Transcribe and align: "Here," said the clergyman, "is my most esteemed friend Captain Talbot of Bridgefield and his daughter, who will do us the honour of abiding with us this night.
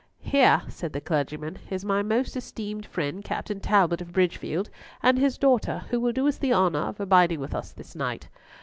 "Here," 0.23 0.63
said 0.67 0.93
the 0.93 0.99
clergyman, 0.99 1.59
"is 1.69 1.85
my 1.85 2.01
most 2.01 2.35
esteemed 2.35 2.87
friend 2.87 3.23
Captain 3.23 3.59
Talbot 3.59 4.01
of 4.01 4.11
Bridgefield 4.13 4.71
and 5.03 5.19
his 5.19 5.37
daughter, 5.37 5.83
who 5.91 5.99
will 5.99 6.11
do 6.11 6.27
us 6.27 6.39
the 6.39 6.53
honour 6.55 6.79
of 6.79 6.99
abiding 6.99 7.39
with 7.39 7.53
us 7.53 7.71
this 7.71 7.95
night. 7.95 8.27